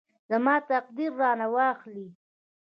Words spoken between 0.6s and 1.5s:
تقدیر رانه